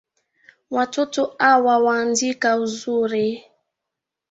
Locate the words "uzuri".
2.63-3.25